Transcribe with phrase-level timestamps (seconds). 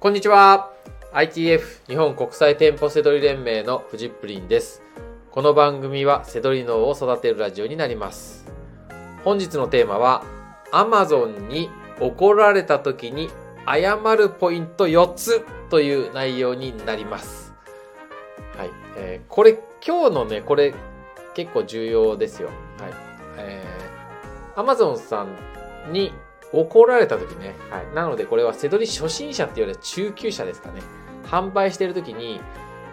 [0.00, 0.72] こんにちは。
[1.12, 4.80] ITF 日本国際店舗セドリ連盟のフジップリンです。
[5.30, 8.46] この番組はセドリ脳を育てるラジオになります。
[9.24, 10.24] 本日のテーマは
[10.72, 11.68] Amazon に
[12.00, 13.28] 怒られた時に
[13.66, 17.52] 謝るポイント4つという内容になります。
[18.56, 20.72] はい、えー、これ今日のねこれ
[21.34, 22.48] 結構重要ですよ。
[22.48, 22.56] はい。
[23.36, 25.26] えー、Amazon さ
[25.90, 26.14] んに
[26.52, 27.54] 怒られた時ね。
[27.70, 27.94] はい。
[27.94, 30.82] なのでこれは背取り初心者っていうよりは中級者ですかね。
[31.24, 32.40] 販売してる時に、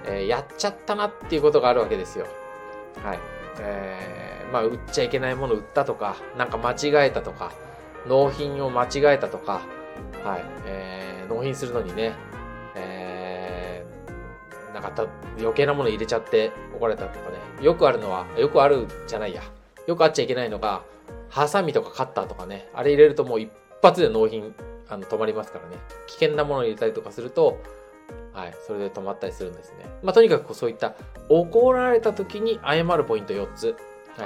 [0.05, 2.27] えー、やっちゃったなっていうことがあるわけですよ。
[3.03, 3.19] はい。
[3.59, 7.51] えー、まあ、売っちゃいけないもの売ったとか、なんか間違えたとか、
[8.07, 9.61] 納品を間違えたとか、
[10.23, 10.45] はい。
[10.65, 12.13] えー、納品するのにね、
[12.75, 15.07] えー、なんかた
[15.39, 17.37] 余計なもの入れちゃって怒られたとかね。
[17.61, 19.41] よくあるのは、よくあるじゃないや。
[19.87, 20.83] よくあっちゃいけないのが、
[21.29, 24.55] ハサミとかカッターとかね、あれ入れるともう一発で納品
[24.89, 25.77] あの止まりますからね。
[26.07, 27.59] 危険なものを入れたりとかすると、
[28.33, 29.85] はい、それで止まったりするんですね。
[30.03, 30.95] まあ、とにかくそういった
[31.29, 33.75] 怒られた時に謝るポイント4つ。
[34.17, 34.25] は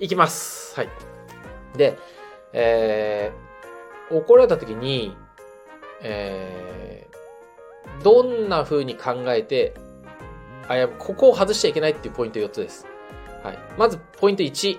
[0.00, 0.04] い。
[0.04, 0.74] いきます。
[0.78, 0.88] はい。
[1.76, 1.98] で、
[2.52, 5.16] えー、怒られた時に、
[6.02, 9.74] えー、どんな風に考えて、
[10.68, 12.86] あやここを外しちゃいけないっていうポイント4つです。
[13.42, 13.58] はい。
[13.78, 14.78] まず、ポイント1。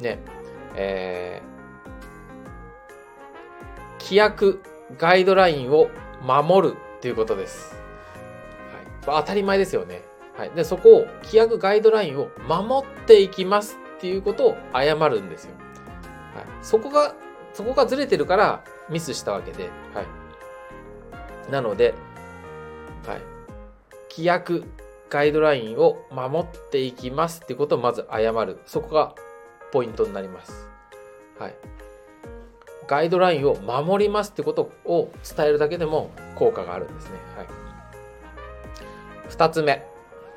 [0.00, 0.18] ね、
[0.74, 4.62] えー、規約、
[4.98, 5.90] ガイドラインを
[6.22, 7.74] 守るっていうことです。
[9.04, 9.20] はい。
[9.22, 10.02] 当たり前ですよね。
[10.36, 10.50] はい。
[10.50, 15.54] で、そこを、規約ガイドラインを守っていきますっていうことを謝るんですよ。
[16.34, 16.44] はい。
[16.62, 17.14] そこが、
[17.54, 21.50] そこがずれてるからミスしたわけで、はい。
[21.50, 21.94] なので、
[23.06, 23.20] はい。
[24.10, 24.64] 規約、
[25.08, 28.58] ガイドラインを守っていきますっていうことをまず謝る。
[28.66, 29.14] そこが
[29.72, 30.68] ポイントになります。
[31.38, 31.54] はい。
[32.86, 37.10] ガイドラインを守りますってことを伝えるだけでも効果があるんですね。
[37.36, 37.46] はい。
[39.28, 39.84] 二つ目。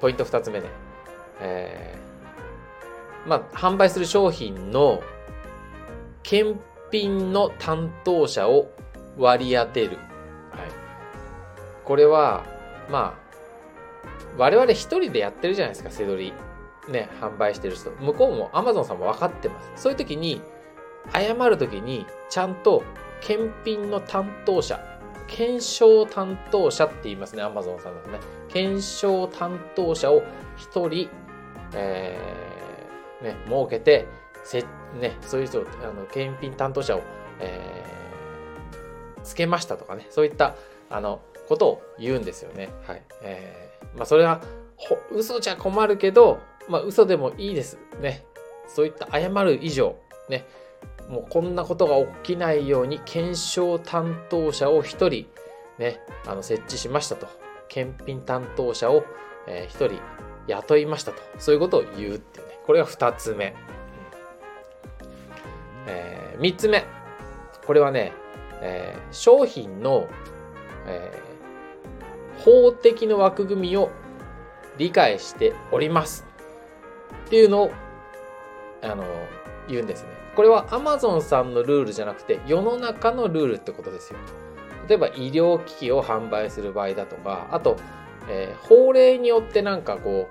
[0.02, 0.68] ポイント二つ目ね。
[1.42, 5.02] えー、まあ、販売する商品の
[6.24, 6.60] 検
[6.92, 8.72] 品の担当者を
[9.18, 9.90] 割り当てる。
[9.90, 10.00] はい。
[11.86, 12.46] これは、
[12.90, 13.30] まあ、
[14.38, 16.34] 我々一人でやってるじゃないですか、せどり。
[16.90, 17.92] ね、販売してる人。
[17.92, 19.84] 向こうも Amazon さんも分かってます。
[19.84, 20.42] そういう時に、
[21.14, 22.84] 謝る時に、ちゃんと
[23.22, 24.80] 検品の担当者、
[25.28, 28.20] 検証担当者って言いますね、Amazon さんだとね。
[28.50, 30.24] 検証担当者を
[30.58, 31.10] 一人、
[31.74, 34.08] えー、ね、設けて、
[34.44, 34.64] せ、
[35.00, 37.02] ね、そういう人、あの、検品担当者を、
[37.40, 40.56] えー、つけましたとかね、そういった、
[40.90, 42.70] あの、ことを言うんですよね。
[42.88, 43.02] はい。
[43.22, 44.42] えー、まあ、それは、
[45.12, 47.78] 嘘じゃ困るけど、まあ、嘘でもいいです。
[48.00, 48.24] ね。
[48.68, 49.96] そういった謝る以上、
[50.30, 50.46] ね。
[51.10, 55.28] もうこんなことが起きないように検証担当者を一人、
[55.80, 57.28] ね、あの設置しましたと。
[57.68, 59.06] 検品担当者を一、
[59.48, 60.00] えー、人
[60.48, 61.22] 雇いましたと。
[61.40, 62.60] そういうことを言うっていうね。
[62.66, 63.56] これが二つ目。
[65.88, 66.86] えー、三つ目。
[67.66, 68.14] これはね、
[68.62, 70.08] えー、商品の、
[70.86, 73.90] えー、法的の枠組みを
[74.78, 76.29] 理解しております。
[77.30, 77.72] っていうのを、
[78.82, 79.04] あの、
[79.68, 80.10] 言うんですね。
[80.36, 84.20] これは Amazon さんのルールじゃなくて、世の中のルールってことですよ。
[84.88, 87.78] 例えば医療機器を販売する場合だとか、あと、
[88.28, 90.28] えー、法令によってなんかこ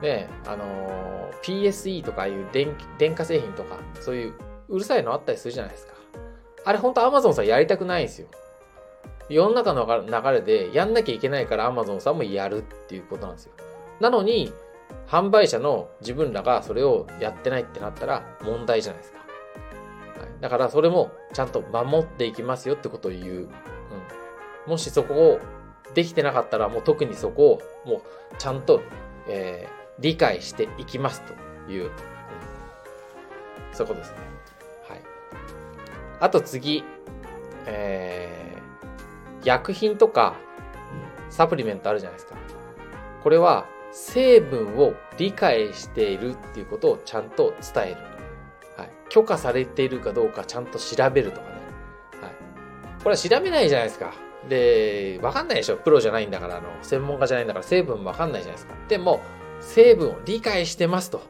[0.00, 4.34] う、ね、あのー、PSE とかいう電電化製品とか、そういう
[4.68, 5.94] うるさいのあったりするじゃないですか。
[6.64, 8.28] あれ本当 Amazon さんやりたくないんですよ。
[9.28, 13.52] 世の中の流れでやんなきゃいけないから Amazon さんもやるっていうことなんですよ。
[13.98, 14.52] なのに、
[15.06, 19.18] 販売者の自分らがそれをやってないってなったら問題じゃないですか。
[19.18, 23.24] はい、だからそれもちゃんと守っていきますよってことを言う。
[23.34, 23.48] うん、
[24.66, 25.40] もしそこを
[25.94, 28.02] できてなかったらもう特にそこをもう
[28.38, 28.82] ちゃんと、
[29.28, 31.90] えー、理解していきますという、うん、
[33.72, 34.16] そういうことですね。
[34.88, 35.00] はい。
[36.20, 36.84] あと次、
[37.66, 40.34] えー、薬品とか
[41.30, 42.36] サプリメントあるじゃないですか。
[43.22, 43.66] これは
[43.96, 47.96] 成分を理解しているっていうことをちゃんと伝える。
[48.76, 48.90] はい。
[49.08, 51.52] 許可されているかどうかちゃんと調べるとかね。
[52.20, 52.32] はい。
[53.02, 54.12] これは調べないじゃないですか。
[54.50, 55.78] で、わかんないでしょ。
[55.78, 58.74] プロじゃないんだから、あの、専門家じゃないんだから成分もわかんないじゃないですか。
[58.86, 59.22] でも、
[59.62, 61.22] 成分を理解してますと。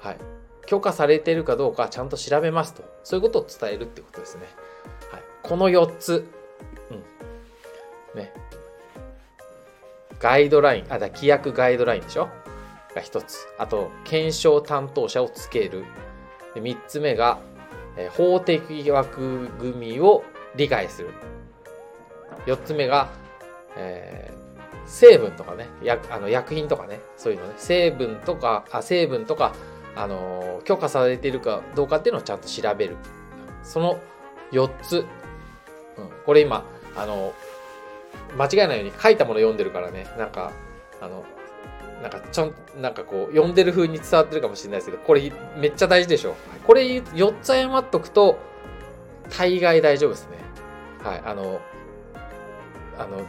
[0.00, 0.18] はい。
[0.66, 2.84] 許可されているかどうかちゃんと調べますと。
[3.04, 4.42] そういうことを伝えるってことですね。
[5.10, 5.22] はい。
[5.42, 6.26] この4つ。
[6.90, 6.94] う
[8.18, 8.20] ん。
[8.20, 8.34] ね。
[10.18, 12.28] ガイドライン、あ、だ、規約ガイドラインでしょ？
[12.94, 13.46] が一つ。
[13.58, 15.84] あと、検証担当者をつける。
[16.54, 17.38] で三つ目が、
[17.96, 20.24] え法的枠組みを
[20.54, 21.10] 理解する。
[22.46, 23.10] 4つ目が、
[23.76, 29.54] えー、成分とかね、薬あの薬品とかね、そういうのね、成分とか、あ成分とか、
[29.94, 32.96] あのー、許可されているかどうかっていうのをちゃんと調べる。
[33.62, 33.98] その
[34.52, 35.04] 4つ。
[35.98, 36.64] うん、これ今、
[36.96, 37.32] あのー、
[38.36, 40.52] 間違いないように書いたもの読んでるからね、なんか、
[41.00, 41.24] あの、
[42.02, 46.34] なんかちょん、なんかこう、読んでる風に伝わってるかもしれないですけど、これめっちゃ大事でしょ。
[46.66, 48.38] これ4つ謝っとくと、
[49.36, 50.36] 大概大丈夫ですね。
[51.02, 51.22] はい。
[51.24, 51.60] あの、
[52.98, 53.22] あの、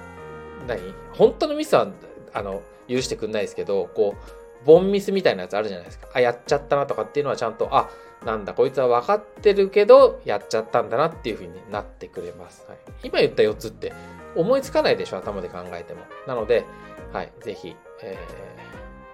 [0.68, 0.94] 何？
[1.14, 1.88] 本当のミスは、
[2.34, 6.08] あの、許してくんないですけど、こう、ボンミスみたいなやつあるじゃないですか。
[6.14, 7.90] あ、やっちゃったなとかっていうのはちゃんと、あ、
[8.26, 12.66] なんだ、こいつは分かってるけど、やっちゃったんだなっていう風になってくれます。
[12.68, 13.94] はい、今言った4つって
[14.36, 16.02] 思いつかないでしょ、頭で考えても。
[16.26, 16.66] なので、
[17.14, 18.18] はい、ぜひ、え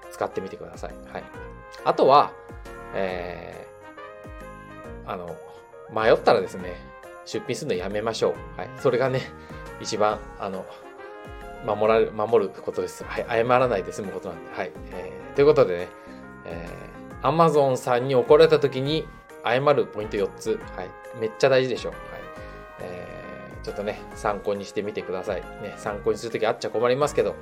[0.05, 0.93] ー、使ってみてください。
[1.11, 1.23] はい。
[1.85, 2.31] あとは、
[2.95, 5.35] えー、あの、
[5.91, 6.75] 迷ったらですね、
[7.25, 8.59] 出品するのやめましょう。
[8.59, 8.69] はい。
[8.77, 9.21] それがね、
[9.79, 10.65] 一番、あの、
[11.65, 13.03] 守られる、守ることです。
[13.03, 13.25] はい。
[13.27, 14.51] 謝らないで済むことなんで。
[14.51, 14.71] はい。
[14.91, 15.87] えー、ということでね、
[16.45, 19.07] えー、Amazon さんに怒られた時に
[19.43, 20.59] 謝るポイント4つ。
[20.75, 20.89] はい。
[21.19, 21.89] めっちゃ大事でしょ。
[21.89, 21.99] はい。
[22.81, 25.41] えー、ちょっとね、参考にしてみてください。
[25.61, 27.35] ね、参考にするときあっちゃ困りますけど、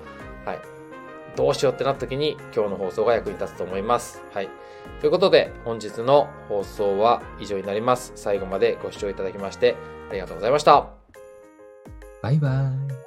[0.45, 0.59] はい。
[1.35, 4.21] どうしようってなった時に今日の放送が役に立つと思います。
[4.33, 4.49] はい。
[4.99, 8.11] ということで、本日の放送は以上になります。
[8.15, 9.75] 最後までご視聴いただきまして
[10.09, 10.87] ありがとうございました。
[12.21, 13.00] バイバイ。